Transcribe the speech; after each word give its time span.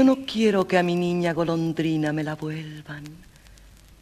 Yo 0.00 0.04
no 0.04 0.24
quiero 0.24 0.66
que 0.66 0.78
a 0.78 0.82
mi 0.82 0.96
niña 0.96 1.34
golondrina 1.34 2.10
me 2.10 2.24
la 2.24 2.34
vuelvan. 2.34 3.04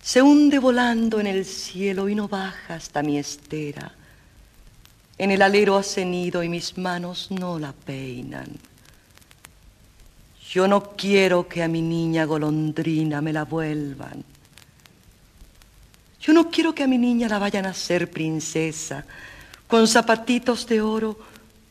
Se 0.01 0.23
hunde 0.23 0.61
volando 0.61 1.19
en 1.19 1.27
el 1.27 1.45
cielo 1.45 2.09
y 2.09 2.15
no 2.15 2.29
baja 2.29 2.77
hasta 2.77 3.03
mi 3.03 3.19
estera. 3.19 3.91
En 5.19 5.33
el 5.33 5.43
alero 5.43 5.77
ha 5.77 5.83
cenido 5.83 6.45
y 6.45 6.49
mis 6.49 6.79
manos 6.79 7.33
no 7.33 7.59
la 7.59 7.73
peinan. 7.73 8.47
Yo 10.49 10.69
no 10.69 10.93
quiero 10.93 11.49
que 11.49 11.65
a 11.65 11.69
mi 11.69 11.83
niña 11.83 12.27
golondrina 12.27 13.21
me 13.21 13.33
la 13.33 13.45
vuelvan. 13.45 14.23
Yo 16.21 16.33
no 16.33 16.49
quiero 16.49 16.77
que 16.77 16.85
a 16.85 16.87
mi 16.87 16.99
niña 16.99 17.27
la 17.27 17.41
vayan 17.41 17.67
a 17.67 17.71
hacer 17.71 18.09
princesa, 18.09 19.05
con 19.67 19.89
zapatitos 19.89 20.65
de 20.69 20.81
oro, 20.81 21.19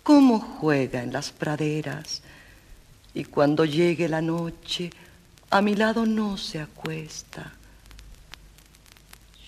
como 0.03 0.37
juega 0.37 1.01
en 1.01 1.13
las 1.13 1.31
praderas 1.31 2.23
y 3.17 3.25
cuando 3.25 3.65
llegue 3.65 4.07
la 4.07 4.21
noche, 4.21 4.91
a 5.49 5.59
mi 5.59 5.73
lado 5.73 6.05
no 6.05 6.37
se 6.37 6.59
acuesta. 6.59 7.51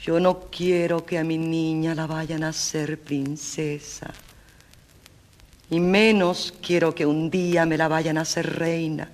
Yo 0.01 0.19
no 0.19 0.49
quiero 0.49 1.05
que 1.05 1.19
a 1.19 1.23
mi 1.23 1.37
niña 1.37 1.93
la 1.93 2.07
vayan 2.07 2.43
a 2.43 2.49
hacer 2.49 2.99
princesa. 2.99 4.11
Y 5.69 5.79
menos 5.79 6.51
quiero 6.63 6.95
que 6.95 7.05
un 7.05 7.29
día 7.29 7.67
me 7.67 7.77
la 7.77 7.87
vayan 7.87 8.17
a 8.17 8.21
hacer 8.21 8.57
reina. 8.57 9.07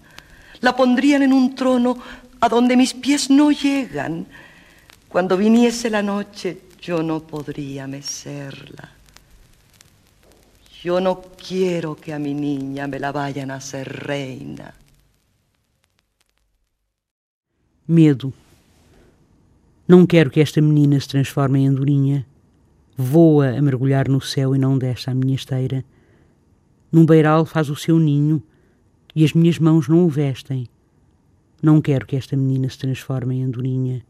La 0.61 0.73
pondrían 0.73 1.23
en 1.23 1.33
un 1.33 1.53
trono 1.53 1.97
a 2.39 2.47
donde 2.47 2.77
mis 2.77 2.93
pies 2.93 3.29
no 3.29 3.51
llegan. 3.51 4.25
Cuando 5.09 5.35
viniese 5.35 5.89
la 5.89 6.01
noche, 6.01 6.61
yo 6.79 7.03
no 7.03 7.19
podría 7.19 7.87
mecerla. 7.87 8.89
Yo 10.85 11.01
no 11.01 11.19
quiero 11.19 11.95
que 11.95 12.13
a 12.13 12.19
mi 12.19 12.35
niña 12.35 12.87
me 12.87 12.99
la 12.99 13.11
vayan 13.11 13.49
a 13.49 13.55
hacer 13.55 13.87
reina. 14.05 14.75
Medo. 17.87 18.31
Não 19.87 20.05
quero 20.05 20.29
que 20.29 20.41
esta 20.41 20.61
menina 20.61 20.99
se 20.99 21.07
transforme 21.07 21.61
em 21.61 21.67
andorinha. 21.69 22.27
Voa 22.95 23.57
a 23.57 23.61
mergulhar 23.63 24.07
no 24.07 24.21
céu 24.21 24.55
e 24.55 24.59
não 24.59 24.77
desce 24.77 25.09
à 25.09 25.15
minha 25.15 25.33
esteira. 25.33 25.83
Num 26.91 27.03
beiral 27.03 27.47
faz 27.47 27.71
o 27.71 27.75
seu 27.75 27.97
ninho 27.97 28.39
e 29.15 29.25
as 29.25 29.33
minhas 29.33 29.57
mãos 29.57 29.87
não 29.87 30.05
o 30.05 30.07
vestem. 30.07 30.67
Não 31.63 31.81
quero 31.81 32.05
que 32.05 32.15
esta 32.15 32.37
menina 32.37 32.69
se 32.69 32.77
transforme 32.77 33.37
em 33.37 33.43
andorinha. 33.43 34.05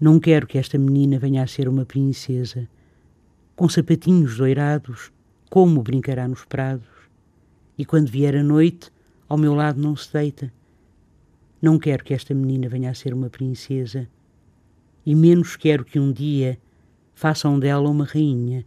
Não 0.00 0.20
quero 0.20 0.46
que 0.46 0.56
esta 0.56 0.78
menina 0.78 1.18
venha 1.18 1.42
a 1.42 1.48
ser 1.48 1.68
uma 1.68 1.84
princesa, 1.84 2.68
com 3.56 3.68
sapatinhos 3.68 4.36
doirados 4.36 5.10
como 5.52 5.82
brincará 5.82 6.26
nos 6.26 6.46
prados, 6.46 6.88
e 7.76 7.84
quando 7.84 8.08
vier 8.08 8.34
a 8.34 8.42
noite, 8.42 8.90
ao 9.28 9.36
meu 9.36 9.54
lado 9.54 9.78
não 9.78 9.94
se 9.94 10.10
deita. 10.10 10.50
Não 11.60 11.78
quero 11.78 12.02
que 12.02 12.14
esta 12.14 12.32
menina 12.32 12.70
venha 12.70 12.90
a 12.90 12.94
ser 12.94 13.12
uma 13.12 13.28
princesa, 13.28 14.08
e 15.04 15.14
menos 15.14 15.54
quero 15.54 15.84
que 15.84 16.00
um 16.00 16.10
dia 16.10 16.58
façam 17.14 17.58
dela 17.58 17.90
uma 17.90 18.06
rainha. 18.06 18.64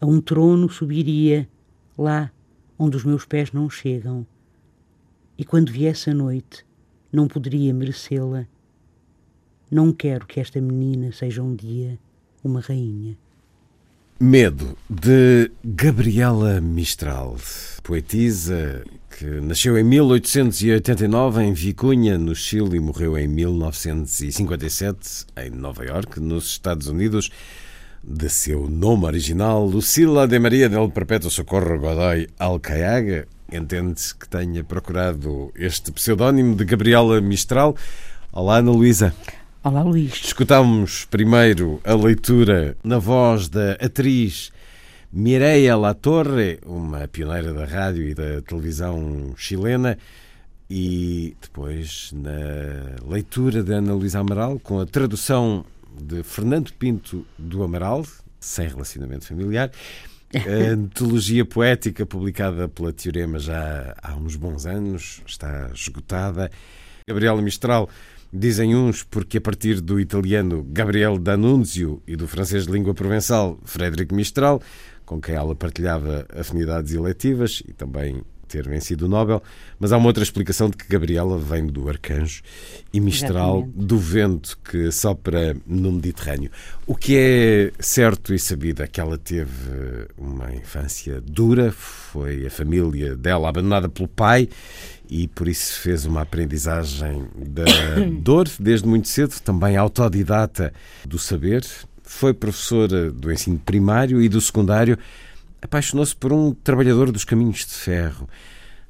A 0.00 0.06
um 0.06 0.20
trono 0.20 0.68
subiria, 0.68 1.48
lá 1.96 2.32
onde 2.76 2.96
os 2.96 3.04
meus 3.04 3.24
pés 3.24 3.52
não 3.52 3.70
chegam, 3.70 4.26
e 5.38 5.44
quando 5.44 5.70
viesse 5.70 6.10
a 6.10 6.14
noite, 6.14 6.66
não 7.12 7.28
poderia 7.28 7.72
merecê-la. 7.72 8.44
Não 9.70 9.92
quero 9.92 10.26
que 10.26 10.40
esta 10.40 10.60
menina 10.60 11.12
seja 11.12 11.44
um 11.44 11.54
dia 11.54 11.96
uma 12.42 12.58
rainha. 12.58 13.16
Medo, 14.24 14.78
de 14.88 15.50
Gabriela 15.64 16.60
Mistral, 16.60 17.36
poetisa 17.82 18.84
que 19.18 19.24
nasceu 19.40 19.76
em 19.76 19.82
1889 19.82 21.42
em 21.42 21.52
Vicunha, 21.52 22.16
no 22.16 22.32
Chile, 22.32 22.76
e 22.76 22.80
morreu 22.80 23.18
em 23.18 23.26
1957 23.26 25.26
em 25.38 25.50
Nova 25.50 25.84
York, 25.84 26.20
nos 26.20 26.50
Estados 26.50 26.86
Unidos. 26.86 27.30
De 28.00 28.28
seu 28.28 28.70
nome 28.70 29.06
original, 29.06 29.66
Lucila 29.66 30.28
de 30.28 30.38
Maria 30.38 30.68
del 30.68 30.92
Perpétuo 30.92 31.28
Socorro 31.28 31.80
Godoy 31.80 32.28
Alcaiaga, 32.38 33.26
entende-se 33.52 34.14
que 34.14 34.28
tenha 34.28 34.62
procurado 34.62 35.50
este 35.56 35.90
pseudónimo 35.90 36.54
de 36.54 36.64
Gabriela 36.64 37.20
Mistral. 37.20 37.74
Olá, 38.30 38.58
Ana 38.58 38.70
Luísa. 38.70 39.12
Olá, 39.64 39.80
Luís. 39.84 40.14
Escutámos 40.24 41.04
primeiro 41.04 41.80
a 41.84 41.94
leitura 41.94 42.76
na 42.82 42.98
voz 42.98 43.48
da 43.48 43.74
atriz 43.74 44.50
Mireia 45.12 45.76
La 45.76 45.94
Torre, 45.94 46.58
uma 46.66 47.06
pioneira 47.06 47.54
da 47.54 47.64
rádio 47.64 48.08
e 48.08 48.12
da 48.12 48.42
televisão 48.42 49.32
chilena, 49.36 49.96
e 50.68 51.36
depois 51.40 52.10
na 52.12 53.08
leitura 53.08 53.62
de 53.62 53.72
Ana 53.72 53.94
Luísa 53.94 54.18
Amaral, 54.18 54.58
com 54.58 54.80
a 54.80 54.84
tradução 54.84 55.64
de 55.96 56.24
Fernando 56.24 56.72
Pinto 56.72 57.24
do 57.38 57.62
Amaral, 57.62 58.04
sem 58.40 58.66
relacionamento 58.66 59.28
familiar, 59.28 59.70
a 60.34 60.72
antologia 60.74 61.44
poética 61.44 62.04
publicada 62.04 62.68
pela 62.68 62.92
Teorema 62.92 63.38
já 63.38 63.94
há 64.02 64.16
uns 64.16 64.34
bons 64.34 64.66
anos, 64.66 65.22
está 65.24 65.70
esgotada. 65.72 66.50
Gabriela 67.06 67.42
Mistral 67.42 67.88
Dizem 68.32 68.74
uns 68.74 69.02
porque, 69.02 69.36
a 69.36 69.40
partir 69.42 69.78
do 69.80 70.00
italiano 70.00 70.66
Gabriel 70.70 71.18
D'Annunzio 71.18 72.02
e 72.06 72.16
do 72.16 72.26
francês 72.26 72.66
de 72.66 72.72
língua 72.72 72.94
provençal 72.94 73.58
Frédéric 73.62 74.14
Mistral, 74.14 74.62
com 75.04 75.20
quem 75.20 75.34
ela 75.34 75.54
partilhava 75.54 76.26
afinidades 76.34 76.94
eletivas 76.94 77.62
e 77.68 77.74
também 77.74 78.22
ter 78.48 78.68
vencido 78.68 79.06
o 79.06 79.08
Nobel, 79.08 79.42
mas 79.78 79.92
há 79.92 79.96
uma 79.96 80.06
outra 80.06 80.22
explicação 80.22 80.68
de 80.68 80.76
que 80.76 80.86
Gabriela 80.86 81.38
vem 81.38 81.66
do 81.66 81.88
arcanjo 81.88 82.42
e 82.92 83.00
Mistral 83.00 83.60
Exatamente. 83.60 83.86
do 83.86 83.98
vento 83.98 84.58
que 84.62 84.92
sopra 84.92 85.56
no 85.66 85.92
Mediterrâneo. 85.92 86.50
O 86.86 86.94
que 86.94 87.16
é 87.16 87.72
certo 87.78 88.34
e 88.34 88.38
sabido 88.38 88.82
é 88.82 88.86
que 88.86 89.00
ela 89.00 89.16
teve 89.16 90.06
uma 90.18 90.54
infância 90.54 91.20
dura, 91.22 91.72
foi 91.72 92.46
a 92.46 92.50
família 92.50 93.16
dela 93.16 93.48
abandonada 93.48 93.88
pelo 93.88 94.08
pai 94.08 94.48
e 95.08 95.28
por 95.28 95.48
isso 95.48 95.80
fez 95.80 96.06
uma 96.06 96.22
aprendizagem 96.22 97.26
da 97.36 97.64
dor 98.20 98.48
desde 98.58 98.86
muito 98.86 99.08
cedo, 99.08 99.38
também 99.40 99.76
autodidata 99.76 100.72
do 101.04 101.18
saber. 101.18 101.66
Foi 102.02 102.32
professora 102.34 103.10
do 103.10 103.32
ensino 103.32 103.58
primário 103.58 104.20
e 104.20 104.28
do 104.28 104.40
secundário. 104.40 104.98
Apaixonou-se 105.60 106.14
por 106.14 106.32
um 106.32 106.52
trabalhador 106.52 107.10
dos 107.10 107.24
caminhos 107.24 107.58
de 107.58 107.74
ferro. 107.74 108.28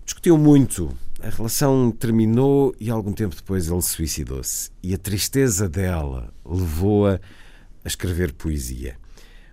Discutiu 0.04 0.36
muito. 0.36 0.96
A 1.22 1.28
relação 1.28 1.92
terminou 1.92 2.74
e 2.80 2.90
algum 2.90 3.12
tempo 3.12 3.36
depois 3.36 3.68
ele 3.68 3.82
suicidou-se. 3.82 4.70
E 4.82 4.92
a 4.94 4.98
tristeza 4.98 5.68
dela 5.68 6.32
levou-a 6.44 7.20
a 7.84 7.88
escrever 7.88 8.32
poesia. 8.32 8.96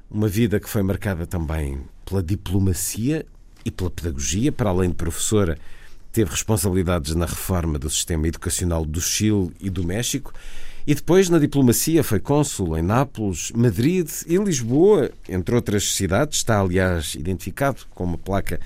Uma 0.10 0.28
vida 0.28 0.60
que 0.60 0.70
foi 0.70 0.82
marcada 0.82 1.28
também 1.28 1.82
pela 2.06 2.24
diplomacia 2.24 3.26
e 3.64 3.70
pela 3.70 3.92
pedagogia, 3.92 4.52
para 4.52 4.72
além 4.72 4.90
de 4.90 4.96
professora 4.96 5.58
teve 6.20 6.32
responsabilidades 6.32 7.16
na 7.16 7.26
reforma 7.26 7.80
do 7.80 7.90
sistema 7.90 8.28
educacional 8.28 8.86
do 8.86 9.00
Chile 9.00 9.52
e 9.58 9.70
do 9.70 9.86
México. 9.86 10.34
E 10.86 10.94
depois, 10.94 11.30
na 11.30 11.40
diplomacia, 11.40 12.04
foi 12.04 12.20
cônsul 12.20 12.78
em 12.78 12.82
Nápoles, 12.82 13.54
Madrid 13.56 14.10
e 14.28 14.36
Lisboa, 14.36 15.12
entre 15.30 15.56
outras 15.56 15.94
cidades. 15.94 16.40
Está, 16.40 16.60
aliás, 16.60 17.16
identificado 17.16 17.86
com 17.92 18.04
uma 18.04 18.18
placa 18.18 18.60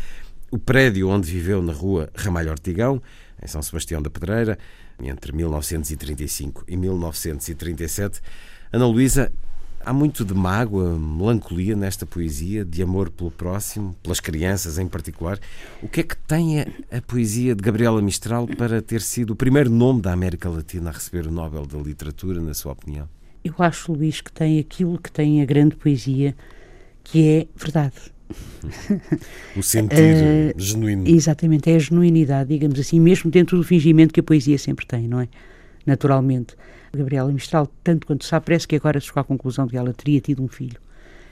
o 0.49 0.57
prédio 0.57 1.09
onde 1.09 1.31
viveu 1.31 1.61
na 1.61 1.73
rua 1.73 2.09
Ramalho 2.15 2.49
Ortigão, 2.49 2.99
em 3.39 3.47
São 3.47 3.61
Sebastião 3.61 4.01
da 4.01 4.09
Pedreira, 4.09 4.57
entre 4.99 5.31
1935 5.31 6.63
e 6.67 6.75
1937. 6.75 8.19
Ana 8.71 8.87
Luísa, 8.87 9.31
Há 9.85 9.91
muito 9.91 10.23
de 10.23 10.33
mágoa, 10.33 10.97
melancolia 10.97 11.75
nesta 11.75 12.05
poesia, 12.05 12.63
de 12.63 12.81
amor 12.81 13.09
pelo 13.09 13.29
próximo, 13.29 13.93
pelas 14.01 14.21
crianças 14.21 14.79
em 14.79 14.87
particular. 14.87 15.37
O 15.81 15.89
que 15.89 15.99
é 15.99 16.03
que 16.03 16.15
tem 16.15 16.61
a, 16.61 16.67
a, 16.89 17.01
poesia 17.01 17.53
de 17.53 17.61
Gabriela 17.61 18.01
Mistral 18.01 18.47
para 18.47 18.81
ter 18.81 19.01
sido 19.01 19.31
o 19.31 19.35
primeiro 19.35 19.69
nome 19.69 20.01
da 20.01 20.13
América 20.13 20.47
Latina 20.47 20.89
a 20.89 20.93
receber 20.93 21.27
o 21.27 21.31
Nobel 21.31 21.65
da 21.65 21.77
Literatura, 21.77 22.39
na 22.39 22.53
sua 22.53 22.71
opinião? 22.71 23.09
Eu 23.43 23.53
acho, 23.59 23.91
Luís, 23.91 24.21
que 24.21 24.31
tem 24.31 24.57
aquilo 24.57 24.97
que 24.97 25.11
tem 25.11 25.41
a 25.41 25.45
grande 25.45 25.75
poesia, 25.75 26.33
que 27.03 27.27
é 27.27 27.47
verdade. 27.57 27.95
o 29.57 29.61
sentir 29.61 29.97
uh, 29.97 30.59
genuíno. 30.59 31.07
Exatamente, 31.09 31.69
é 31.69 31.75
a 31.75 31.79
genuinidade, 31.79 32.49
digamos 32.49 32.79
assim, 32.79 33.01
mesmo 33.01 33.29
dentro 33.29 33.57
do 33.57 33.63
fingimento 33.63 34.13
que 34.13 34.21
a 34.21 34.23
poesia 34.23 34.57
sempre 34.57 34.85
tem, 34.85 35.09
não 35.09 35.19
é? 35.19 35.27
Naturalmente. 35.85 36.55
Gabriela 36.95 37.31
Mistral, 37.31 37.67
tanto 37.83 38.05
quanto 38.05 38.23
sabe, 38.23 38.45
parece 38.45 38.67
que 38.67 38.75
agora 38.75 38.99
chegou 38.99 39.19
à 39.19 39.23
conclusão 39.23 39.65
de 39.65 39.71
que 39.71 39.77
ela 39.77 39.93
teria 39.93 40.21
tido 40.21 40.43
um 40.43 40.47
filho. 40.47 40.79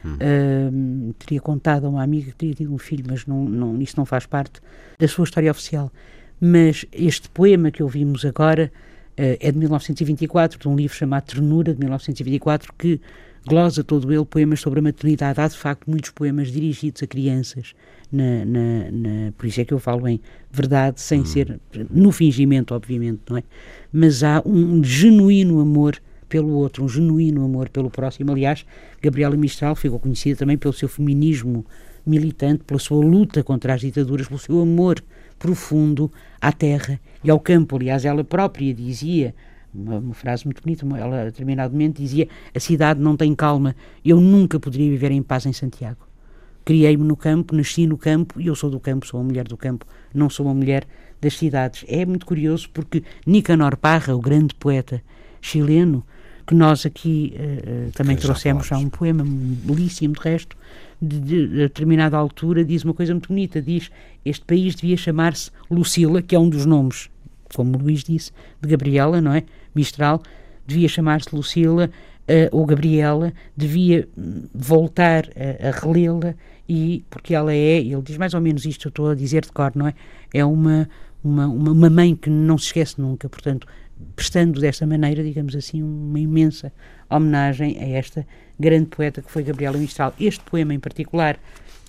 Hum. 0.03 0.15
Uh, 0.15 1.13
teria 1.13 1.39
contado 1.39 1.86
a 1.86 1.89
uma 1.89 2.01
amiga 2.01 2.31
que 2.31 2.38
teria 2.38 2.56
tido 2.56 2.74
um 2.74 2.77
filho, 2.77 3.06
mas 3.07 3.25
não, 3.25 3.45
não, 3.45 3.81
isso 3.81 3.94
não 3.95 4.06
faz 4.06 4.25
parte 4.25 4.59
da 4.98 5.07
sua 5.07 5.24
história 5.24 5.51
oficial. 5.51 5.92
Mas 6.39 6.86
este 6.92 7.30
poema 7.30 7.69
que 7.69 7.83
ouvimos 7.83 8.25
agora 8.25 8.71
uh, 9.12 9.38
é 9.39 9.51
de 9.51 9.57
1924, 9.57 10.59
de 10.59 10.68
um 10.68 10.75
livro 10.75 10.98
chamado 10.98 11.25
Ternura, 11.25 11.74
de 11.74 11.80
1924, 11.80 12.74
que 12.77 13.00
glosa 13.45 13.83
todo 13.83 14.11
ele 14.11 14.25
poemas 14.25 14.59
sobre 14.59 14.79
a 14.79 14.81
maternidade. 14.81 15.39
Há, 15.39 15.47
de 15.47 15.57
facto, 15.57 15.89
muitos 15.89 16.11
poemas 16.11 16.51
dirigidos 16.51 17.01
a 17.03 17.07
crianças, 17.07 17.73
na, 18.11 18.45
na, 18.45 18.91
na, 18.91 19.31
por 19.38 19.45
isso 19.45 19.61
é 19.61 19.65
que 19.65 19.73
eu 19.73 19.79
falo 19.79 20.07
em 20.07 20.19
verdade, 20.51 20.99
sem 21.01 21.21
hum. 21.21 21.25
ser 21.25 21.59
no 21.89 22.11
fingimento, 22.11 22.73
obviamente, 22.73 23.21
não 23.29 23.38
é? 23.38 23.43
Mas 23.91 24.23
há 24.23 24.41
um 24.45 24.83
genuíno 24.83 25.59
amor 25.59 25.97
pelo 26.27 26.49
outro, 26.53 26.83
um 26.83 26.89
genuíno 26.89 27.43
amor 27.43 27.69
pelo 27.69 27.89
próximo. 27.89 28.31
Aliás, 28.31 28.65
Gabriela 29.01 29.35
Mistral 29.35 29.75
ficou 29.75 29.99
conhecida 29.99 30.39
também 30.39 30.57
pelo 30.57 30.73
seu 30.73 30.88
feminismo 30.88 31.65
militante, 32.05 32.63
pela 32.63 32.79
sua 32.79 33.03
luta 33.03 33.43
contra 33.43 33.73
as 33.73 33.81
ditaduras, 33.81 34.27
pelo 34.27 34.39
seu 34.39 34.61
amor 34.61 35.03
profundo 35.38 36.11
à 36.39 36.51
terra 36.51 36.99
e 37.23 37.29
ao 37.29 37.39
campo. 37.39 37.75
Aliás, 37.75 38.05
ela 38.05 38.23
própria 38.23 38.73
dizia 38.73 39.33
uma, 39.73 39.97
uma, 39.97 40.13
frase 40.13 40.45
muito 40.45 40.62
bonita. 40.62 40.85
Ela, 40.97 41.21
a 41.21 41.25
determinado 41.25 41.73
momento, 41.73 41.97
dizia: 42.01 42.27
A 42.53 42.59
cidade 42.59 43.00
não 43.00 43.15
tem 43.15 43.33
calma, 43.35 43.75
eu 44.03 44.19
nunca 44.19 44.59
poderia 44.59 44.89
viver 44.89 45.12
em 45.12 45.21
paz 45.21 45.45
em 45.45 45.53
Santiago. 45.53 46.07
Criei-me 46.63 47.03
no 47.03 47.15
campo, 47.15 47.56
nasci 47.56 47.88
no 47.88 47.97
campo 47.97 48.39
e 48.39 48.47
eu 48.47 48.56
sou 48.56 48.69
do 48.69 48.79
campo, 48.79 49.07
sou 49.07 49.19
uma 49.19 49.27
mulher 49.27 49.47
do 49.47 49.57
campo, 49.57 49.85
não 50.13 50.29
sou 50.29 50.45
uma 50.45 50.53
mulher 50.53 50.85
das 51.19 51.38
cidades. 51.38 51.83
É 51.88 52.06
muito 52.06 52.25
curioso 52.25 52.69
porque 52.71 53.03
Nicanor 53.25 53.77
Parra, 53.77 54.15
o 54.15 54.19
grande 54.19 54.53
poeta 54.56 55.01
chileno, 55.41 56.06
que 56.45 56.56
nós 56.56 56.85
aqui 56.85 57.33
uh, 57.35 57.91
também 57.91 58.15
que 58.15 58.21
trouxemos 58.21 58.67
já 58.67 58.77
um 58.77 58.89
poema 58.89 59.24
belíssimo, 59.25 60.13
de 60.13 60.19
resto, 60.19 60.57
de, 61.01 61.19
de, 61.19 61.47
de, 61.47 61.56
determinada 61.56 62.17
altura, 62.17 62.63
diz 62.65 62.83
uma 62.83 62.94
coisa 62.94 63.13
muito 63.13 63.29
bonita: 63.29 63.62
diz 63.62 63.89
este 64.24 64.45
país 64.45 64.75
devia 64.75 64.97
chamar-se 64.97 65.50
Lucila, 65.69 66.21
que 66.21 66.35
é 66.35 66.39
um 66.39 66.50
dos 66.50 66.65
nomes, 66.65 67.09
como 67.56 67.77
o 67.77 67.81
Luís 67.81 68.03
disse, 68.03 68.31
de 68.62 68.68
Gabriela, 68.68 69.21
não 69.21 69.33
é? 69.33 69.44
Mistral, 69.74 70.21
devia 70.65 70.88
chamar-se 70.88 71.36
Lucila 71.36 71.89
uh, 72.21 72.57
ou 72.57 72.65
Gabriela, 72.65 73.33
devia 73.56 74.07
hum, 74.18 74.44
voltar 74.53 75.30
a, 75.36 75.69
a 75.69 75.71
relê-la 75.71 76.36
e 76.68 77.03
porque 77.09 77.33
ela 77.33 77.53
é, 77.53 77.80
ele 77.80 78.01
diz 78.01 78.18
mais 78.18 78.33
ou 78.33 78.42
menos 78.42 78.65
isto, 78.65 78.88
eu 78.88 78.89
estou 78.89 79.09
a 79.09 79.15
dizer 79.15 79.44
de 79.44 79.51
cor, 79.51 79.71
não 79.75 79.88
é? 79.88 79.94
É 80.33 80.45
uma, 80.45 80.88
uma, 81.24 81.48
uma 81.48 81.89
mãe 81.89 82.15
que 82.15 82.30
não 82.30 82.57
se 82.57 82.68
esquece 82.68 83.00
nunca, 83.00 83.27
portanto, 83.27 83.68
prestando 84.15 84.59
desta 84.59 84.86
maneira, 84.88 85.24
digamos 85.24 85.56
assim, 85.56 85.83
uma 85.83 86.19
imensa 86.19 86.71
homenagem 87.09 87.77
a 87.77 87.89
esta 87.89 88.25
grande 88.59 88.88
poeta 88.88 89.21
que 89.21 89.30
foi 89.31 89.44
Gabriela 89.44 89.77
Mistral. 89.77 90.13
Este 90.19 90.44
poema 90.44 90.74
em 90.74 90.80
particular, 90.80 91.38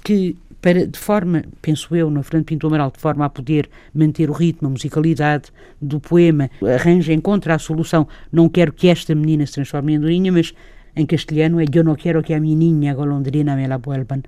que 0.02 0.36
para, 0.62 0.86
de 0.86 0.98
forma, 0.98 1.42
penso 1.60 1.94
eu, 1.94 2.08
no 2.08 2.22
Fernando 2.22 2.46
Pinto 2.46 2.68
Amaral, 2.68 2.92
de 2.92 3.00
forma 3.00 3.24
a 3.24 3.28
poder 3.28 3.68
manter 3.92 4.30
o 4.30 4.32
ritmo, 4.32 4.68
a 4.68 4.70
musicalidade 4.70 5.50
do 5.80 5.98
poema, 5.98 6.48
arranja, 6.62 7.12
encontra 7.12 7.56
a 7.56 7.58
solução. 7.58 8.06
Não 8.30 8.48
quero 8.48 8.72
que 8.72 8.88
esta 8.88 9.12
menina 9.12 9.44
se 9.44 9.54
transforme 9.54 9.92
em 9.92 9.96
andorinha, 9.96 10.30
mas 10.30 10.54
em 10.94 11.04
castelhano 11.04 11.60
é 11.60 11.64
Eu 11.72 11.82
não 11.82 11.96
quero 11.96 12.22
que 12.22 12.32
a 12.32 12.40
minha 12.40 12.56
niña 12.56 12.94
golondrina 12.94 13.56
me 13.56 13.66
la 13.66 13.78
vuelvan. 13.78 14.22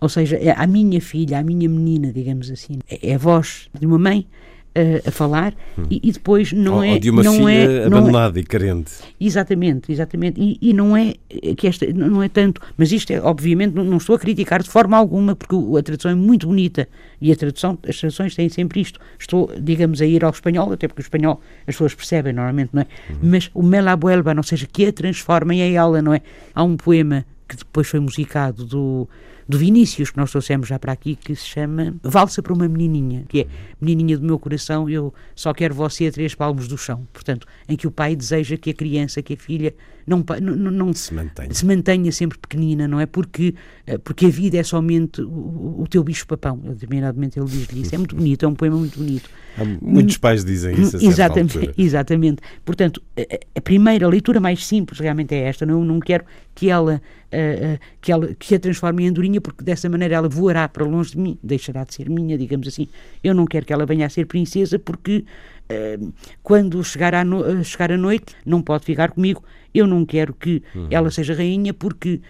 Ou 0.00 0.08
seja, 0.08 0.36
é 0.38 0.50
a 0.50 0.66
minha 0.66 1.00
filha, 1.00 1.38
a 1.38 1.44
minha 1.44 1.68
menina, 1.68 2.12
digamos 2.12 2.50
assim. 2.50 2.80
É, 2.88 3.10
é 3.10 3.14
a 3.14 3.18
voz 3.18 3.68
de 3.78 3.86
uma 3.86 3.98
mãe 3.98 4.26
a, 4.74 5.08
a 5.08 5.10
falar 5.10 5.54
hum. 5.78 5.84
e, 5.90 6.00
e, 6.02 6.12
depois 6.12 6.52
não 6.52 6.76
ou, 6.76 6.84
é. 6.84 6.92
Ou 6.92 6.98
de 6.98 7.10
uma 7.10 7.22
não 7.22 7.34
filha 7.34 7.50
é, 7.50 7.86
abandonada 7.86 8.38
é, 8.38 8.42
e 8.42 8.44
carente. 8.44 8.92
Exatamente, 9.20 9.90
exatamente. 9.90 10.40
E, 10.40 10.58
e, 10.60 10.72
não 10.72 10.96
é 10.96 11.14
que 11.56 11.66
esta 11.66 11.86
não 11.92 12.22
é 12.22 12.28
tanto, 12.28 12.60
mas 12.76 12.92
isto 12.92 13.12
é, 13.12 13.20
obviamente, 13.20 13.74
não, 13.74 13.84
não, 13.84 13.96
estou 13.96 14.14
a 14.14 14.18
criticar 14.18 14.62
de 14.62 14.70
forma 14.70 14.96
alguma, 14.96 15.34
porque 15.34 15.56
a 15.78 15.82
tradução 15.82 16.10
é 16.10 16.14
muito 16.14 16.46
bonita 16.46 16.88
e 17.20 17.32
a 17.32 17.36
tradução, 17.36 17.78
as 17.86 17.98
traduções 17.98 18.34
têm 18.34 18.48
sempre 18.48 18.80
isto. 18.80 19.00
Estou, 19.18 19.50
digamos, 19.60 20.00
a 20.00 20.06
ir 20.06 20.24
ao 20.24 20.30
espanhol, 20.30 20.72
até 20.72 20.86
porque 20.86 21.00
o 21.00 21.04
espanhol 21.04 21.40
as 21.66 21.74
pessoas 21.74 21.94
percebem 21.94 22.32
normalmente, 22.32 22.70
não 22.72 22.82
é? 22.82 22.86
Uhum. 23.10 23.18
Mas 23.22 23.50
o 23.52 23.62
Mela 23.62 23.96
Buelba, 23.96 24.34
ou 24.36 24.42
seja, 24.42 24.66
que 24.66 24.86
a 24.86 24.92
transformem 24.92 25.60
em 25.60 25.74
ela, 25.74 26.00
não 26.00 26.14
é? 26.14 26.20
Há 26.54 26.62
um 26.62 26.76
poema 26.76 27.24
que 27.48 27.56
depois 27.56 27.88
foi 27.88 27.98
musicado 27.98 28.64
do 28.64 29.08
do 29.50 29.58
Vinícius, 29.58 30.12
que 30.12 30.16
nós 30.16 30.30
trouxemos 30.30 30.68
já 30.68 30.78
para 30.78 30.92
aqui, 30.92 31.16
que 31.16 31.34
se 31.34 31.44
chama 31.44 31.96
Valsa 32.04 32.40
para 32.40 32.52
uma 32.52 32.68
Menininha, 32.68 33.24
que 33.28 33.40
é 33.40 33.46
Menininha 33.80 34.16
do 34.16 34.24
meu 34.24 34.38
coração, 34.38 34.88
eu 34.88 35.12
só 35.34 35.52
quero 35.52 35.74
você 35.74 36.06
a 36.06 36.12
três 36.12 36.36
palmos 36.36 36.68
do 36.68 36.78
chão. 36.78 37.04
Portanto, 37.12 37.48
em 37.68 37.76
que 37.76 37.84
o 37.84 37.90
pai 37.90 38.14
deseja 38.14 38.56
que 38.56 38.70
a 38.70 38.74
criança, 38.74 39.20
que 39.20 39.34
a 39.34 39.36
filha, 39.36 39.74
não, 40.10 40.24
não, 40.40 40.70
não 40.72 40.92
se, 40.92 41.14
mantenha. 41.14 41.54
se 41.54 41.64
mantenha 41.64 42.10
sempre 42.10 42.36
pequenina, 42.36 42.88
não 42.88 42.98
é? 42.98 43.06
Porque, 43.06 43.54
eh, 43.86 43.96
porque 43.98 44.26
a 44.26 44.28
vida 44.28 44.58
é 44.58 44.62
somente 44.64 45.22
o, 45.22 45.82
o 45.82 45.86
teu 45.88 46.02
bicho-papão. 46.02 46.56
Determinadamente 46.56 47.38
ele 47.38 47.48
diz-lhe 47.48 47.82
isso. 47.82 47.94
É 47.94 47.98
muito 47.98 48.16
bonito, 48.16 48.44
é 48.44 48.48
um 48.48 48.54
poema 48.54 48.76
muito 48.76 48.98
bonito. 48.98 49.30
Há 49.56 49.64
muitos 49.80 50.16
pais 50.16 50.44
dizem 50.44 50.74
isso 50.80 50.96
a 50.96 51.02
exatamente, 51.02 51.70
exatamente. 51.78 52.42
Portanto, 52.64 53.00
a, 53.16 53.58
a, 53.58 53.60
primeira 53.60 54.08
leitura 54.08 54.40
mais 54.40 54.66
simples 54.66 54.98
realmente 54.98 55.32
é 55.32 55.42
esta. 55.42 55.64
Não, 55.64 55.84
não 55.84 56.00
quero 56.00 56.24
que 56.56 56.68
ela, 56.68 57.00
uh, 57.32 57.74
uh, 57.74 57.78
que 58.00 58.10
ela 58.10 58.34
que 58.34 58.54
a 58.54 58.58
transforme 58.58 59.04
em 59.04 59.08
andorinha, 59.08 59.40
porque 59.40 59.62
dessa 59.62 59.88
maneira 59.88 60.16
ela 60.16 60.28
voará 60.28 60.68
para 60.68 60.84
longe 60.84 61.12
de 61.12 61.18
mim, 61.18 61.38
deixará 61.40 61.84
de 61.84 61.94
ser 61.94 62.10
minha, 62.10 62.36
digamos 62.36 62.66
assim. 62.66 62.88
Eu 63.22 63.32
não 63.32 63.46
quero 63.46 63.64
que 63.64 63.72
ela 63.72 63.86
venha 63.86 64.06
a 64.06 64.10
ser 64.10 64.26
princesa, 64.26 64.76
porque 64.76 65.24
quando 66.42 66.82
chegar, 66.82 67.14
a 67.14 67.24
no, 67.24 67.62
chegar 67.62 67.92
a 67.92 67.96
noite 67.96 68.34
não 68.44 68.60
pode 68.60 68.84
ficar 68.84 69.12
comigo. 69.12 69.44
Eu 69.72 69.86
não 69.86 70.04
quero 70.04 70.34
que 70.34 70.62
uhum. 70.74 70.88
ela 70.90 71.10
seja 71.10 71.34
rainha, 71.34 71.72
porque 71.72 72.20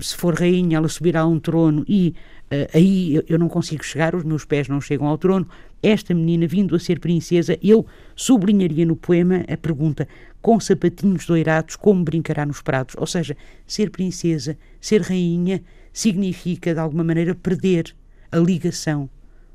se 0.00 0.16
for 0.16 0.34
rainha 0.34 0.78
ela 0.78 0.88
subirá 0.88 1.20
a 1.20 1.26
um 1.26 1.38
trono 1.38 1.84
e 1.86 2.14
Uh, 2.46 2.70
aí 2.72 3.14
eu, 3.16 3.24
eu, 3.28 3.38
não 3.40 3.48
consigo 3.48 3.84
chegar, 3.84 4.14
os 4.14 4.22
meus 4.22 4.44
pés 4.44 4.68
não 4.68 4.80
chegam 4.80 5.08
ao 5.08 5.18
trono. 5.18 5.48
Esta 5.82 6.14
menina, 6.14 6.46
vindo 6.46 6.76
a 6.76 6.78
ser 6.78 7.00
princesa, 7.00 7.58
eu 7.60 7.84
sublinharia 8.14 8.86
no 8.86 8.94
poema 8.94 9.44
a 9.48 9.56
pergunta: 9.56 10.06
com 10.40 10.60
sapatinhos 10.60 11.26
doirados, 11.26 11.74
como 11.74 12.04
brincará 12.04 12.46
nos 12.46 12.62
prados? 12.62 12.94
Ou 12.98 13.06
seja, 13.06 13.36
ser 13.66 13.90
princesa, 13.90 14.56
ser 14.80 15.02
rainha, 15.02 15.60
significa 15.92 16.72
de 16.72 16.78
alguma 16.78 17.02
maneira 17.02 17.34
perder 17.34 17.92
a 18.30 18.38
ligação 18.38 19.10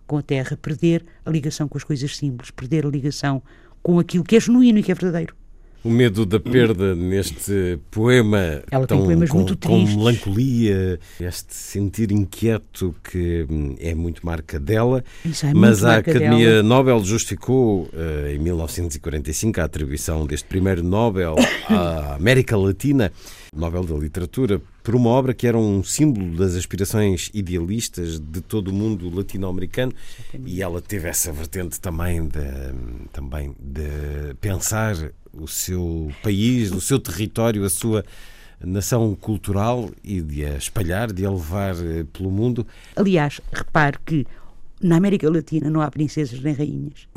com 0.06 0.18
a 0.18 0.22
terra, 0.22 0.58
perder 0.62 1.06
a 1.26 1.30
ligação 1.30 1.70
com 1.70 1.78
as 1.78 1.86
coisas 1.86 2.18
simples, 2.18 2.52
perder 2.52 2.86
a 2.86 2.90
ligação 2.90 3.42
com 3.82 4.00
aquilo 4.00 4.26
que 4.26 4.36
é 4.36 4.40
genuíno 4.40 4.80
e 4.80 4.84
que 4.84 4.92
é 4.92 4.96
verdadeiro. 4.96 5.34
O 5.84 5.90
medo 5.90 6.28
da 6.28 6.40
perda 6.40 6.94
neste 6.94 7.80
poema 7.90 8.62
Ela 8.70 8.86
tão, 8.86 9.00
tem 9.00 9.06
poemas 9.08 9.30
com, 9.30 9.38
muito 9.38 9.58
com 9.58 9.84
melancolia, 9.84 11.00
este 11.20 11.56
sentir 11.56 12.12
inquieto 12.12 12.96
que 13.04 13.48
hum, 13.50 13.76
é 13.80 13.96
muito 13.96 14.24
marca 14.24 14.60
dela, 14.60 15.04
é 15.26 15.54
mas 15.56 15.84
a 15.84 15.98
Academia 15.98 16.50
dela. 16.50 16.64
Nobel 16.64 17.04
justificou 17.04 17.90
uh, 17.94 18.28
em 18.30 18.38
1945 18.38 19.60
a 19.60 19.64
atribuição 19.64 20.28
deste 20.28 20.48
primeiro 20.48 20.84
Nobel 20.84 21.36
à 21.68 22.14
América 22.22 22.56
Latina, 22.56 23.12
Nobel 23.56 23.84
da 23.84 23.96
Literatura, 23.96 24.62
por 24.84 24.96
uma 24.96 25.10
obra 25.10 25.34
que 25.34 25.48
era 25.48 25.58
um 25.58 25.84
símbolo 25.84 26.36
das 26.38 26.56
aspirações 26.56 27.30
idealistas 27.34 28.20
de 28.20 28.42
todo 28.42 28.70
o 28.70 28.74
mundo 28.74 29.14
latino-americano. 29.14 29.94
E 30.46 30.62
ela 30.62 30.80
teve 30.80 31.08
essa 31.08 31.32
vertente 31.32 31.80
também 31.80 32.28
de, 32.28 32.40
hum, 32.40 33.06
também 33.12 33.56
de 33.60 34.36
pensar 34.40 34.96
o 35.34 35.48
seu 35.48 36.12
país, 36.22 36.72
o 36.72 36.82
seu 36.82 37.00
território, 37.00 37.64
a 37.64 37.70
sua 37.70 38.04
nação 38.64 39.16
cultural 39.16 39.90
e 40.04 40.22
de 40.22 40.46
a 40.46 40.56
espalhar, 40.56 41.12
de 41.12 41.26
a 41.26 41.32
levar 41.32 41.76
eh, 41.76 42.06
pelo 42.14 42.30
mundo. 42.30 42.66
Aliás, 42.96 43.42
repare 43.52 43.98
que 44.06 44.26
na 44.82 44.98
América 44.98 45.30
Latina 45.30 45.70
não 45.70 45.82
há 45.82 45.90
princesas 45.90 46.40
nem 46.42 46.54
rainhas. 46.54 47.08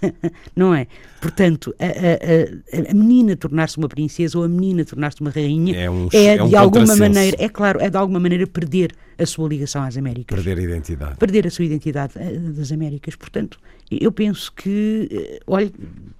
não 0.54 0.74
é? 0.74 0.86
Portanto, 1.20 1.74
a, 1.78 1.84
a, 1.84 2.90
a 2.90 2.94
menina 2.94 3.36
tornar-se 3.36 3.78
uma 3.78 3.88
princesa 3.88 4.38
ou 4.38 4.44
a 4.44 4.48
menina 4.48 4.84
tornar-se 4.84 5.20
uma 5.20 5.30
rainha 5.30 5.76
é, 5.76 5.90
um, 5.90 6.08
é, 6.12 6.36
é 6.36 6.42
um 6.42 6.48
de 6.48 6.56
alguma 6.56 6.96
maneira, 6.96 7.36
é 7.40 7.48
claro, 7.48 7.80
é 7.80 7.90
de 7.90 7.96
alguma 7.96 8.20
maneira 8.20 8.46
perder 8.46 8.94
a 9.18 9.26
sua 9.26 9.48
ligação 9.48 9.82
às 9.82 9.96
Américas. 9.96 10.36
Perder 10.36 10.58
a 10.58 10.62
identidade. 10.62 11.16
Perder 11.16 11.46
a 11.46 11.50
sua 11.50 11.64
identidade 11.64 12.12
eh, 12.16 12.38
das 12.38 12.70
Américas. 12.70 13.16
Portanto, 13.16 13.58
eu 13.90 14.12
penso 14.12 14.52
que, 14.52 15.08
eh, 15.10 15.40
olha, 15.46 15.70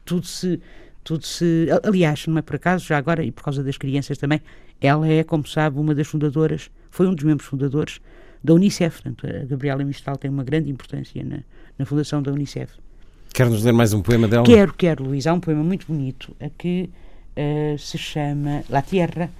tudo 0.05 0.27
se 0.27 0.61
tudo 1.09 1.25
se. 1.25 1.69
Aliás, 1.83 2.27
não 2.27 2.37
é 2.37 2.43
por 2.43 2.57
acaso, 2.57 2.85
já 2.85 2.99
agora, 2.99 3.25
e 3.25 3.33
por 3.33 3.43
causa 3.43 3.65
das 3.65 3.79
crianças 3.79 4.19
também, 4.19 4.43
ela 4.79 5.09
é, 5.09 5.25
como 5.25 5.47
sabe, 5.47 5.79
uma 5.79 5.95
das 5.95 6.07
fundadoras, 6.07 6.71
foi 6.91 7.07
um 7.07 7.15
dos 7.15 7.25
membros 7.25 7.49
fundadores 7.49 7.99
da 8.45 8.53
Unicef. 8.53 9.03
Portanto, 9.03 9.27
a 9.27 9.47
Gabriela 9.47 9.83
Mistral 9.85 10.19
tem 10.19 10.31
uma 10.31 10.45
grande 10.45 10.71
importância 10.71 11.25
na, 11.25 11.39
na 11.79 11.87
fundação 11.87 12.23
da 12.23 12.31
Unicef. 12.31 12.75
Quer-nos 13.33 13.65
ler 13.65 13.73
mais 13.73 13.95
um 13.95 14.03
poema 14.03 14.29
dela? 14.29 14.45
Quero, 14.45 14.75
quero, 14.75 15.05
Luís. 15.05 15.27
Há 15.27 15.33
um 15.33 15.41
poema 15.41 15.65
muito 15.65 15.87
bonito 15.87 16.37
a 16.41 16.51
que 16.51 16.91
uh, 17.37 17.79
se 17.79 17.97
chama 17.97 18.63
La 18.69 18.83
Tierra. 18.83 19.31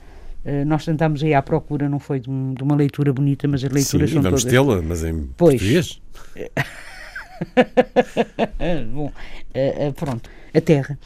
Uh, 0.47 0.65
nós 0.65 0.87
tentámos 0.87 1.23
aí 1.23 1.35
à 1.35 1.43
procura, 1.43 1.87
não 1.87 1.99
foi 1.99 2.19
de, 2.19 2.31
um, 2.31 2.55
de 2.55 2.63
uma 2.63 2.77
leitura 2.77 3.13
bonita, 3.13 3.47
mas 3.47 3.63
as 3.63 3.71
leituras 3.71 4.09
Sim, 4.09 4.15
são 4.15 4.23
vamos 4.23 4.43
todas... 4.43 4.51
tê-la, 4.51 4.81
mas 4.81 5.05
em 5.05 5.29
Pois. 5.37 5.61
português. 5.61 6.01
Bom, 8.91 9.07
uh, 9.07 9.89
uh, 9.89 9.93
pronto. 9.93 10.31
A 10.55 10.61
terra. 10.63 10.99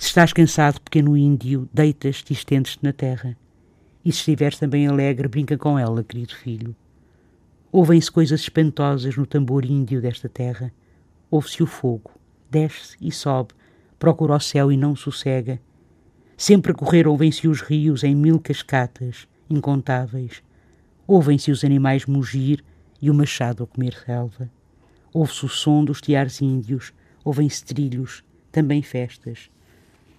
Se 0.00 0.06
estás 0.06 0.32
cansado, 0.32 0.80
pequeno 0.80 1.14
índio, 1.14 1.68
deitas-te 1.74 2.32
e 2.32 2.32
estendes-te 2.32 2.82
na 2.82 2.90
terra. 2.90 3.36
E 4.02 4.10
se 4.10 4.20
estiveres 4.20 4.58
também 4.58 4.86
alegre, 4.86 5.28
brinca 5.28 5.58
com 5.58 5.78
ela, 5.78 6.02
querido 6.02 6.34
filho. 6.34 6.74
Ouvem-se 7.70 8.10
coisas 8.10 8.40
espantosas 8.40 9.14
no 9.18 9.26
tambor 9.26 9.62
índio 9.62 10.00
desta 10.00 10.26
terra. 10.26 10.72
Ouve-se 11.30 11.62
o 11.62 11.66
fogo, 11.66 12.12
desce 12.50 12.96
e 12.98 13.12
sobe, 13.12 13.50
procura 13.98 14.36
o 14.36 14.40
céu 14.40 14.72
e 14.72 14.76
não 14.76 14.96
sossega. 14.96 15.60
Sempre 16.34 16.72
a 16.72 16.74
correr 16.74 17.06
ouvem-se 17.06 17.46
os 17.46 17.60
rios 17.60 18.02
em 18.02 18.14
mil 18.14 18.40
cascatas, 18.40 19.28
incontáveis. 19.50 20.42
Ouvem-se 21.06 21.50
os 21.50 21.62
animais 21.62 22.06
mugir 22.06 22.64
e 23.02 23.10
o 23.10 23.14
machado 23.14 23.64
a 23.64 23.66
comer 23.66 23.92
relva. 24.06 24.50
Ouve-se 25.12 25.44
o 25.44 25.48
som 25.50 25.84
dos 25.84 26.00
tiares 26.00 26.40
índios, 26.40 26.90
ouvem-se 27.22 27.62
trilhos, 27.62 28.24
também 28.50 28.80
festas. 28.80 29.50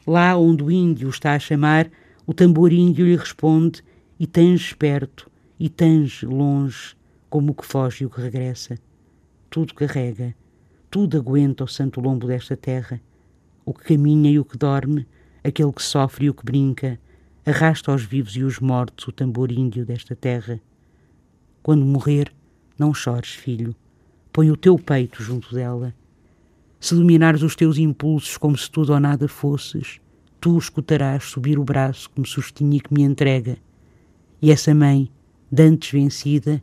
Lá 0.06 0.36
onde 0.36 0.64
o 0.64 0.72
índio 0.72 1.10
está 1.10 1.34
a 1.34 1.40
chamar, 1.40 1.90
o 2.26 2.34
tambor 2.34 2.74
índio 2.74 3.06
lhe 3.06 3.16
responde 3.16 3.84
e 4.20 4.26
tange 4.26 4.76
perto, 4.76 5.30
e 5.60 5.70
tange 5.70 6.26
longe, 6.26 6.96
como 7.30 7.52
o 7.52 7.56
que 7.56 7.66
foge 7.66 8.04
e 8.04 8.08
o 8.08 8.10
que 8.10 8.20
regressa. 8.20 8.78
Tudo 9.50 9.74
carrega, 9.74 10.36
tudo 10.90 11.18
aguenta 11.18 11.64
o 11.64 11.68
santo 11.68 12.02
lombo 12.02 12.28
desta 12.28 12.58
terra. 12.58 13.02
O 13.64 13.74
que 13.74 13.84
caminha 13.84 14.32
e 14.32 14.40
o 14.40 14.46
que 14.46 14.58
dorme, 14.58 15.08
aquele 15.44 15.72
que 15.72 15.84
sofre 15.84 16.26
e 16.26 16.30
o 16.30 16.34
que 16.34 16.44
brinca, 16.44 17.00
arrasta 17.46 17.92
aos 17.92 18.04
vivos 18.04 18.36
e 18.36 18.44
os 18.44 18.60
mortos 18.60 19.08
o 19.08 19.12
tambor 19.12 19.52
índio 19.52 19.86
desta 19.86 20.16
terra. 20.16 20.60
Quando 21.64 21.86
morrer, 21.86 22.34
não 22.78 22.94
chores, 22.94 23.30
filho. 23.30 23.76
Põe 24.34 24.50
o 24.50 24.58
teu 24.58 24.78
peito 24.78 25.22
junto 25.22 25.54
dela. 25.54 25.94
Se 26.82 26.96
dominares 26.96 27.44
os 27.44 27.56
teus 27.56 27.78
impulsos 27.78 28.38
como 28.38 28.58
se 28.58 28.70
tudo 28.70 28.92
ou 28.92 29.00
nada 29.00 29.28
fosses, 29.28 30.02
tu 30.40 30.58
escutarás 30.58 31.26
subir 31.26 31.60
o 31.60 31.64
braço 31.64 32.10
que 32.10 32.20
me 32.20 32.28
sustinha 32.28 32.76
e 32.76 32.80
que 32.80 32.92
me 32.92 33.04
entrega. 33.04 33.56
E 34.42 34.52
essa 34.52 34.74
mãe, 34.74 35.08
dantes 35.52 35.92
vencida, 35.92 36.62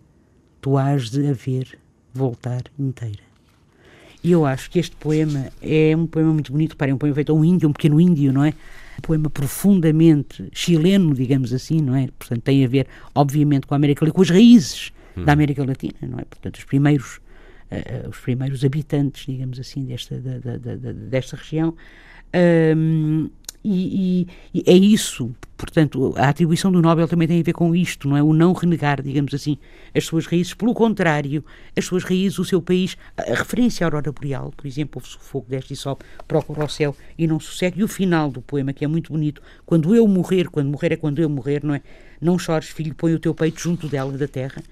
tu 0.60 0.76
hás 0.76 1.08
de 1.08 1.28
a 1.28 1.32
ver 1.32 1.78
voltar 2.12 2.64
inteira. 2.76 3.22
E 4.22 4.32
eu 4.32 4.44
acho 4.44 4.68
que 4.68 4.80
este 4.80 4.96
poema 4.96 5.52
é 5.62 5.96
um 5.96 6.04
poema 6.04 6.32
muito 6.32 6.50
bonito, 6.50 6.76
para 6.76 6.90
é 6.90 6.94
um 6.94 6.98
poema 6.98 7.14
feito 7.14 7.30
a 7.30 7.34
um 7.36 7.44
índio, 7.44 7.68
um 7.68 7.72
pequeno 7.72 8.00
índio, 8.00 8.32
não 8.32 8.44
é? 8.44 8.48
Um 8.98 9.02
poema 9.02 9.30
profundamente 9.30 10.48
chileno, 10.52 11.14
digamos 11.14 11.52
assim, 11.52 11.80
não 11.80 11.94
é? 11.94 12.08
Portanto, 12.18 12.42
tem 12.42 12.64
a 12.64 12.68
ver, 12.68 12.88
obviamente, 13.14 13.68
com 13.68 13.74
a 13.74 13.76
América 13.76 14.04
Latina, 14.04 14.16
com 14.16 14.22
as 14.22 14.30
raízes 14.30 14.92
hum. 15.16 15.24
da 15.24 15.32
América 15.32 15.64
Latina, 15.64 15.94
não 16.02 16.18
é? 16.18 16.24
Portanto, 16.24 16.56
os 16.56 16.64
primeiros, 16.64 17.20
uh, 17.70 18.08
os 18.08 18.18
primeiros 18.18 18.64
habitantes, 18.64 19.26
digamos 19.26 19.58
assim, 19.58 19.84
desta, 19.84 20.18
da, 20.18 20.38
da, 20.38 20.76
da, 20.76 20.92
desta 20.92 21.36
região. 21.36 21.74
Um, 22.76 23.30
e, 23.64 24.26
e, 24.54 24.60
e, 24.60 24.70
é 24.70 24.74
isso, 24.74 25.34
portanto, 25.56 26.14
a 26.16 26.28
atribuição 26.28 26.70
do 26.70 26.80
Nobel 26.80 27.08
também 27.08 27.26
tem 27.26 27.40
a 27.40 27.42
ver 27.42 27.52
com 27.52 27.74
isto, 27.74 28.08
não 28.08 28.16
é? 28.16 28.22
O 28.22 28.32
não 28.32 28.52
renegar, 28.52 29.02
digamos 29.02 29.34
assim, 29.34 29.58
as 29.94 30.04
suas 30.04 30.26
raízes. 30.26 30.54
Pelo 30.54 30.72
contrário, 30.72 31.44
as 31.76 31.84
suas 31.84 32.04
raízes, 32.04 32.38
o 32.38 32.44
seu 32.44 32.62
país, 32.62 32.96
a, 33.16 33.34
referência 33.34 33.84
à 33.84 33.88
aurora 33.88 34.12
boreal, 34.12 34.52
por 34.56 34.66
exemplo, 34.66 35.02
o 35.02 35.04
fogo 35.04 35.46
deste 35.48 35.72
e 35.72 35.76
sobe, 35.76 36.02
procura 36.26 36.64
o 36.64 36.68
céu 36.68 36.96
e 37.18 37.26
não 37.26 37.40
sossega. 37.40 37.78
E 37.80 37.82
o 37.82 37.88
final 37.88 38.30
do 38.30 38.40
poema, 38.40 38.72
que 38.72 38.84
é 38.84 38.88
muito 38.88 39.12
bonito, 39.12 39.42
quando 39.66 39.94
eu 39.94 40.06
morrer, 40.06 40.48
quando 40.48 40.68
morrer 40.68 40.92
é 40.92 40.96
quando 40.96 41.18
eu 41.18 41.28
morrer, 41.28 41.64
não 41.64 41.74
é? 41.74 41.82
Não 42.20 42.38
chores, 42.38 42.68
filho, 42.68 42.94
põe 42.94 43.12
o 43.14 43.18
teu 43.18 43.34
peito 43.34 43.60
junto 43.60 43.88
dela, 43.88 44.16
da 44.16 44.28
terra. 44.28 44.62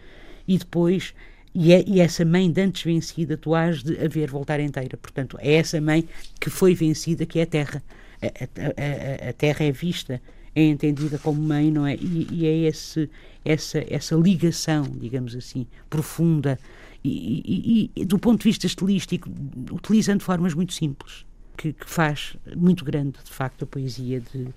E 0.46 0.56
depois 0.56 1.12
e, 1.56 1.72
é, 1.72 1.84
e, 1.86 2.00
essa 2.00 2.24
mãe 2.24 2.50
de 2.50 2.60
antes 2.60 2.82
vencida, 2.82 3.36
tu 3.36 3.54
has 3.54 3.82
de 3.82 3.98
a 3.98 4.08
ver 4.08 4.30
voltar 4.30 4.60
inteira. 4.60 4.96
Portanto, 4.96 5.38
é 5.40 5.54
essa 5.54 5.80
mãe 5.80 6.06
que 6.40 6.50
foi 6.50 6.74
vencida, 6.74 7.24
que 7.24 7.38
é 7.38 7.42
a 7.42 7.46
terra 7.46 7.82
a, 8.22 8.26
a, 8.26 9.30
a, 9.30 9.32
Terra 9.32 9.64
é 9.64 9.72
vista, 9.72 10.20
é 10.54 10.62
entendida 10.62 11.18
como 11.18 11.40
mãe, 11.40 11.70
não 11.70 11.86
é? 11.86 11.94
E, 11.96 12.26
e 12.30 12.46
é 12.46 12.68
esse, 12.68 13.10
essa, 13.44 13.84
essa 13.88 14.14
ligação, 14.14 14.84
digamos 14.84 15.34
assim, 15.34 15.66
profunda 15.88 16.58
e, 17.04 17.90
e, 17.94 18.00
e, 18.02 18.04
do 18.04 18.18
ponto 18.18 18.40
de 18.40 18.44
vista 18.44 18.66
estilístico, 18.66 19.30
utilizando 19.70 20.22
formas 20.22 20.54
muito 20.54 20.72
simples, 20.72 21.24
que, 21.56 21.72
que, 21.72 21.88
faz 21.88 22.36
muito 22.56 22.84
grande, 22.84 23.18
de 23.22 23.30
facto, 23.30 23.64
a 23.64 23.66
poesia 23.66 24.20
de 24.20 24.48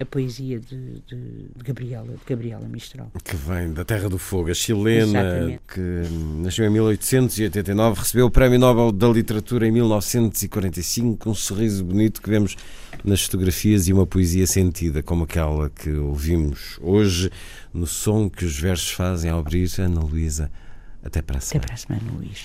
a 0.00 0.04
poesia 0.04 0.58
de, 0.58 1.00
de, 1.00 1.48
de, 1.56 1.64
Gabriela, 1.64 2.12
de 2.12 2.24
Gabriela 2.26 2.66
Mistral. 2.66 3.10
Que 3.22 3.36
vem 3.36 3.72
da 3.72 3.84
Terra 3.84 4.08
do 4.08 4.18
Fogo, 4.18 4.50
a 4.50 4.54
chilena, 4.54 5.20
Exatamente. 5.20 5.60
que 5.72 5.80
nasceu 6.42 6.66
em 6.66 6.70
1889, 6.70 8.00
recebeu 8.00 8.26
o 8.26 8.30
Prémio 8.30 8.58
Nobel 8.58 8.90
da 8.90 9.08
Literatura 9.08 9.66
em 9.66 9.70
1945, 9.70 11.30
um 11.30 11.34
sorriso 11.34 11.84
bonito 11.84 12.20
que 12.20 12.28
vemos 12.28 12.56
nas 13.04 13.22
fotografias 13.22 13.86
e 13.86 13.92
uma 13.92 14.06
poesia 14.06 14.46
sentida, 14.46 15.02
como 15.02 15.24
aquela 15.24 15.70
que 15.70 15.90
ouvimos 15.90 16.78
hoje, 16.80 17.30
no 17.72 17.86
som 17.86 18.28
que 18.28 18.44
os 18.44 18.58
versos 18.58 18.90
fazem 18.90 19.30
ao 19.30 19.38
abrir. 19.40 19.64
Ana 19.78 20.00
Luísa, 20.00 20.50
até 21.02 21.22
para 21.22 21.38
a 21.38 21.40
semana. 21.40 21.64
Até 21.64 21.66
para 21.66 21.74
a 21.74 21.76
semana, 21.76 22.18
Luís. 22.18 22.44